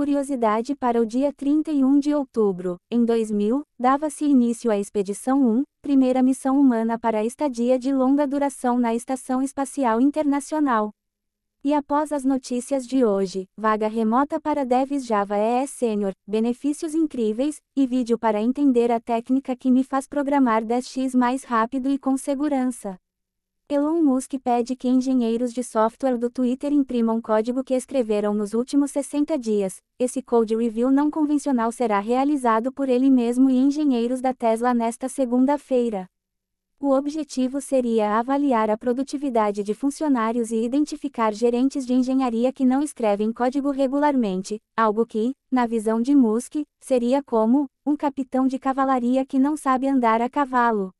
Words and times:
curiosidade 0.00 0.74
para 0.74 0.98
o 0.98 1.04
dia 1.04 1.30
31 1.30 1.98
de 1.98 2.14
outubro, 2.14 2.78
em 2.90 3.04
2000, 3.04 3.62
dava-se 3.78 4.24
início 4.24 4.70
à 4.70 4.78
Expedição 4.78 5.46
1, 5.46 5.62
primeira 5.82 6.22
missão 6.22 6.58
humana 6.58 6.98
para 6.98 7.18
a 7.18 7.24
estadia 7.26 7.78
de 7.78 7.92
longa 7.92 8.26
duração 8.26 8.78
na 8.78 8.94
Estação 8.94 9.42
Espacial 9.42 10.00
Internacional. 10.00 10.90
E 11.62 11.74
após 11.74 12.12
as 12.12 12.24
notícias 12.24 12.86
de 12.86 13.04
hoje, 13.04 13.46
vaga 13.58 13.88
remota 13.88 14.40
para 14.40 14.64
Devs 14.64 15.04
Java 15.04 15.36
EE 15.36 15.66
Senior, 15.66 16.12
benefícios 16.26 16.94
incríveis, 16.94 17.60
e 17.76 17.86
vídeo 17.86 18.18
para 18.18 18.40
entender 18.40 18.90
a 18.90 19.00
técnica 19.00 19.54
que 19.54 19.70
me 19.70 19.84
faz 19.84 20.08
programar 20.08 20.64
10x 20.64 21.14
mais 21.14 21.44
rápido 21.44 21.90
e 21.90 21.98
com 21.98 22.16
segurança. 22.16 22.96
Elon 23.72 24.02
Musk 24.02 24.34
pede 24.42 24.74
que 24.74 24.88
engenheiros 24.88 25.52
de 25.52 25.62
software 25.62 26.18
do 26.18 26.28
Twitter 26.28 26.72
imprimam 26.72 27.22
código 27.22 27.62
que 27.62 27.74
escreveram 27.74 28.34
nos 28.34 28.52
últimos 28.52 28.90
60 28.90 29.38
dias. 29.38 29.76
Esse 29.96 30.20
code 30.20 30.56
review 30.56 30.90
não 30.90 31.08
convencional 31.08 31.70
será 31.70 32.00
realizado 32.00 32.72
por 32.72 32.88
ele 32.88 33.08
mesmo 33.08 33.48
e 33.48 33.56
engenheiros 33.56 34.20
da 34.20 34.34
Tesla 34.34 34.74
nesta 34.74 35.08
segunda-feira. 35.08 36.06
O 36.80 36.90
objetivo 36.90 37.60
seria 37.60 38.18
avaliar 38.18 38.70
a 38.70 38.76
produtividade 38.76 39.62
de 39.62 39.72
funcionários 39.72 40.50
e 40.50 40.64
identificar 40.64 41.32
gerentes 41.32 41.86
de 41.86 41.94
engenharia 41.94 42.52
que 42.52 42.64
não 42.64 42.82
escrevem 42.82 43.32
código 43.32 43.70
regularmente, 43.70 44.58
algo 44.76 45.06
que, 45.06 45.32
na 45.48 45.64
visão 45.64 46.02
de 46.02 46.12
Musk, 46.12 46.64
seria 46.80 47.22
como 47.22 47.68
um 47.86 47.94
capitão 47.94 48.48
de 48.48 48.58
cavalaria 48.58 49.24
que 49.24 49.38
não 49.38 49.56
sabe 49.56 49.86
andar 49.86 50.20
a 50.20 50.28
cavalo. 50.28 50.90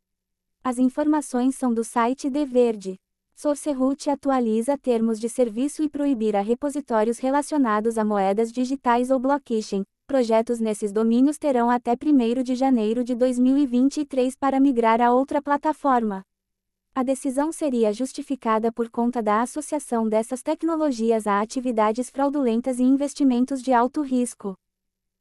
As 0.62 0.78
informações 0.78 1.54
são 1.54 1.72
do 1.72 1.82
site 1.82 2.28
De 2.28 2.44
Verde. 2.44 2.98
SourceRoot 3.34 4.10
atualiza 4.10 4.76
termos 4.76 5.18
de 5.18 5.26
serviço 5.26 5.82
e 5.82 5.88
proibirá 5.88 6.42
repositórios 6.42 7.18
relacionados 7.18 7.96
a 7.96 8.04
moedas 8.04 8.52
digitais 8.52 9.10
ou 9.10 9.18
blockchain, 9.18 9.84
projetos 10.06 10.60
nesses 10.60 10.92
domínios 10.92 11.38
terão 11.38 11.70
até 11.70 11.92
1 11.92 12.42
de 12.42 12.54
janeiro 12.54 13.02
de 13.02 13.14
2023 13.14 14.36
para 14.36 14.60
migrar 14.60 15.00
a 15.00 15.10
outra 15.14 15.40
plataforma. 15.40 16.22
A 16.94 17.02
decisão 17.02 17.50
seria 17.50 17.90
justificada 17.90 18.70
por 18.70 18.90
conta 18.90 19.22
da 19.22 19.40
associação 19.40 20.06
dessas 20.06 20.42
tecnologias 20.42 21.26
a 21.26 21.40
atividades 21.40 22.10
fraudulentas 22.10 22.78
e 22.78 22.82
investimentos 22.82 23.62
de 23.62 23.72
alto 23.72 24.02
risco. 24.02 24.54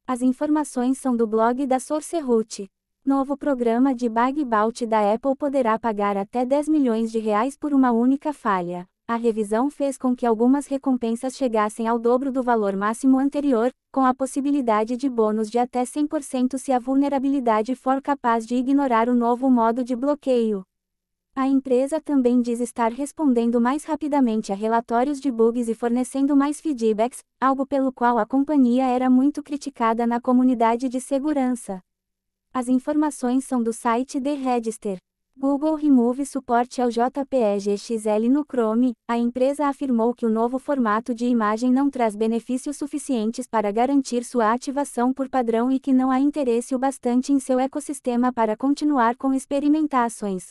As 0.06 0.20
informações 0.20 0.98
são 0.98 1.16
do 1.16 1.26
blog 1.26 1.66
da 1.66 1.80
SourceRoot. 1.80 2.68
Novo 3.04 3.34
programa 3.34 3.94
de 3.94 4.10
bug 4.10 4.44
bounty 4.44 4.86
da 4.86 5.14
Apple 5.14 5.34
poderá 5.34 5.78
pagar 5.78 6.18
até 6.18 6.44
10 6.44 6.68
milhões 6.68 7.10
de 7.10 7.18
reais 7.18 7.56
por 7.56 7.72
uma 7.72 7.90
única 7.90 8.30
falha. 8.30 8.86
A 9.08 9.16
revisão 9.16 9.70
fez 9.70 9.96
com 9.96 10.14
que 10.14 10.26
algumas 10.26 10.66
recompensas 10.66 11.34
chegassem 11.34 11.88
ao 11.88 11.98
dobro 11.98 12.30
do 12.30 12.42
valor 12.42 12.76
máximo 12.76 13.18
anterior, 13.18 13.72
com 13.90 14.04
a 14.04 14.12
possibilidade 14.12 14.98
de 14.98 15.08
bônus 15.08 15.50
de 15.50 15.58
até 15.58 15.82
100% 15.82 16.58
se 16.58 16.72
a 16.72 16.78
vulnerabilidade 16.78 17.74
for 17.74 18.02
capaz 18.02 18.46
de 18.46 18.54
ignorar 18.54 19.08
o 19.08 19.14
novo 19.14 19.50
modo 19.50 19.82
de 19.82 19.96
bloqueio. 19.96 20.62
A 21.34 21.48
empresa 21.48 22.02
também 22.02 22.42
diz 22.42 22.60
estar 22.60 22.92
respondendo 22.92 23.62
mais 23.62 23.84
rapidamente 23.84 24.52
a 24.52 24.54
relatórios 24.54 25.18
de 25.18 25.30
bugs 25.32 25.70
e 25.70 25.74
fornecendo 25.74 26.36
mais 26.36 26.60
feedbacks, 26.60 27.24
algo 27.40 27.66
pelo 27.66 27.92
qual 27.92 28.18
a 28.18 28.26
companhia 28.26 28.84
era 28.84 29.08
muito 29.08 29.42
criticada 29.42 30.06
na 30.06 30.20
comunidade 30.20 30.86
de 30.86 31.00
segurança. 31.00 31.80
As 32.52 32.66
informações 32.66 33.44
são 33.44 33.62
do 33.62 33.72
site 33.72 34.20
The 34.20 34.34
Register. 34.34 34.98
Google 35.38 35.76
remove 35.76 36.26
suporte 36.26 36.82
ao 36.82 36.90
JPEG 36.90 37.78
XL 37.78 38.28
no 38.28 38.44
Chrome. 38.44 38.92
A 39.08 39.16
empresa 39.16 39.68
afirmou 39.68 40.12
que 40.12 40.26
o 40.26 40.28
novo 40.28 40.58
formato 40.58 41.14
de 41.14 41.26
imagem 41.26 41.72
não 41.72 41.88
traz 41.88 42.16
benefícios 42.16 42.76
suficientes 42.76 43.46
para 43.46 43.70
garantir 43.70 44.24
sua 44.24 44.52
ativação 44.52 45.12
por 45.12 45.28
padrão 45.28 45.70
e 45.70 45.78
que 45.78 45.92
não 45.92 46.10
há 46.10 46.18
interesse 46.18 46.74
o 46.74 46.78
bastante 46.78 47.32
em 47.32 47.38
seu 47.38 47.60
ecossistema 47.60 48.32
para 48.32 48.56
continuar 48.56 49.16
com 49.16 49.32
experimentações. 49.32 50.50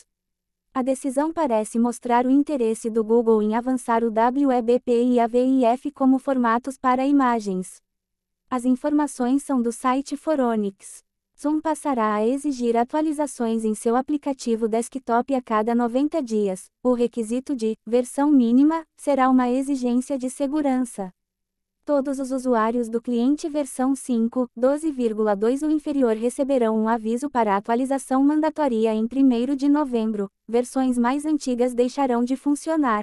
A 0.72 0.80
decisão 0.80 1.30
parece 1.34 1.78
mostrar 1.78 2.24
o 2.24 2.30
interesse 2.30 2.88
do 2.88 3.04
Google 3.04 3.42
em 3.42 3.54
avançar 3.54 4.02
o 4.02 4.10
WebP 4.10 5.04
e 5.04 5.20
a 5.20 5.26
VIF 5.26 5.92
como 5.92 6.18
formatos 6.18 6.78
para 6.78 7.06
imagens. 7.06 7.82
As 8.48 8.64
informações 8.64 9.42
são 9.42 9.60
do 9.60 9.70
site 9.70 10.16
Foronix. 10.16 11.04
Zoom 11.40 11.58
passará 11.58 12.16
a 12.16 12.26
exigir 12.26 12.76
atualizações 12.76 13.64
em 13.64 13.74
seu 13.74 13.96
aplicativo 13.96 14.68
desktop 14.68 15.34
a 15.34 15.40
cada 15.40 15.74
90 15.74 16.22
dias. 16.22 16.66
O 16.82 16.92
requisito 16.92 17.56
de 17.56 17.78
versão 17.86 18.30
mínima 18.30 18.84
será 18.94 19.30
uma 19.30 19.48
exigência 19.48 20.18
de 20.18 20.28
segurança. 20.28 21.10
Todos 21.82 22.18
os 22.18 22.30
usuários 22.30 22.90
do 22.90 23.00
cliente 23.00 23.48
versão 23.48 23.96
5, 23.96 24.50
12,2 24.54 25.62
ou 25.62 25.70
inferior 25.70 26.14
receberão 26.14 26.76
um 26.76 26.86
aviso 26.86 27.30
para 27.30 27.56
atualização 27.56 28.22
mandatória 28.22 28.92
em 28.92 29.04
1 29.04 29.56
de 29.56 29.66
novembro. 29.70 30.28
Versões 30.46 30.98
mais 30.98 31.24
antigas 31.24 31.72
deixarão 31.72 32.22
de 32.22 32.36
funcionar. 32.36 33.02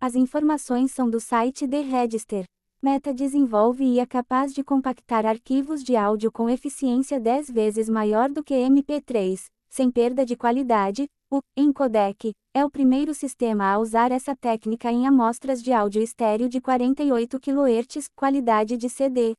As 0.00 0.14
informações 0.14 0.92
são 0.92 1.10
do 1.10 1.18
site 1.18 1.66
The 1.66 1.80
Register. 1.80 2.44
Meta 2.82 3.12
desenvolve 3.12 3.84
e 3.84 3.98
é 3.98 4.06
capaz 4.06 4.52
de 4.52 4.62
compactar 4.62 5.24
arquivos 5.24 5.82
de 5.82 5.96
áudio 5.96 6.30
com 6.30 6.48
eficiência 6.48 7.18
10 7.18 7.50
vezes 7.50 7.88
maior 7.88 8.28
do 8.28 8.44
que 8.44 8.54
MP3, 8.54 9.46
sem 9.68 9.90
perda 9.90 10.26
de 10.26 10.36
qualidade. 10.36 11.08
O 11.30 11.40
Encodec 11.56 12.32
é 12.54 12.64
o 12.64 12.70
primeiro 12.70 13.12
sistema 13.14 13.64
a 13.72 13.78
usar 13.78 14.12
essa 14.12 14.36
técnica 14.36 14.92
em 14.92 15.06
amostras 15.06 15.62
de 15.62 15.72
áudio 15.72 16.02
estéreo 16.02 16.48
de 16.48 16.60
48 16.60 17.40
kHz, 17.40 18.08
qualidade 18.14 18.76
de 18.76 18.88
CD. 18.88 19.34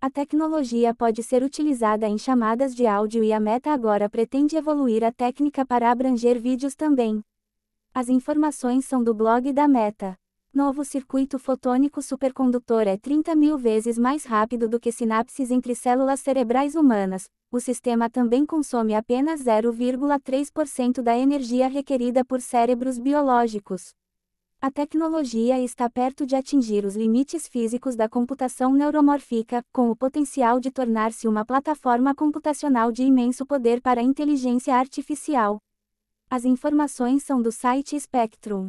A 0.00 0.10
tecnologia 0.10 0.92
pode 0.94 1.22
ser 1.22 1.44
utilizada 1.44 2.08
em 2.08 2.18
chamadas 2.18 2.74
de 2.74 2.86
áudio 2.86 3.22
e 3.22 3.32
a 3.32 3.38
Meta 3.38 3.70
agora 3.70 4.08
pretende 4.08 4.56
evoluir 4.56 5.04
a 5.04 5.12
técnica 5.12 5.64
para 5.64 5.92
abranger 5.92 6.40
vídeos 6.40 6.74
também. 6.74 7.22
As 7.94 8.08
informações 8.08 8.86
são 8.86 9.04
do 9.04 9.14
blog 9.14 9.52
da 9.52 9.68
Meta. 9.68 10.16
Novo 10.54 10.84
circuito 10.84 11.38
fotônico 11.38 12.02
supercondutor 12.02 12.82
é 12.82 12.98
30 12.98 13.34
mil 13.34 13.56
vezes 13.56 13.96
mais 13.96 14.26
rápido 14.26 14.68
do 14.68 14.78
que 14.78 14.92
sinapses 14.92 15.50
entre 15.50 15.74
células 15.74 16.20
cerebrais 16.20 16.74
humanas. 16.74 17.24
O 17.50 17.58
sistema 17.58 18.10
também 18.10 18.44
consome 18.44 18.94
apenas 18.94 19.42
0,3% 19.42 21.00
da 21.00 21.16
energia 21.16 21.68
requerida 21.68 22.22
por 22.22 22.38
cérebros 22.42 22.98
biológicos. 22.98 23.94
A 24.60 24.70
tecnologia 24.70 25.58
está 25.58 25.88
perto 25.88 26.26
de 26.26 26.36
atingir 26.36 26.84
os 26.84 26.96
limites 26.96 27.48
físicos 27.48 27.96
da 27.96 28.06
computação 28.06 28.74
neuromórfica, 28.74 29.64
com 29.72 29.90
o 29.90 29.96
potencial 29.96 30.60
de 30.60 30.70
tornar-se 30.70 31.26
uma 31.26 31.46
plataforma 31.46 32.14
computacional 32.14 32.92
de 32.92 33.04
imenso 33.04 33.46
poder 33.46 33.80
para 33.80 34.02
a 34.02 34.04
inteligência 34.04 34.74
artificial. 34.74 35.58
As 36.28 36.44
informações 36.44 37.22
são 37.22 37.40
do 37.40 37.50
site 37.50 37.98
Spectrum. 37.98 38.68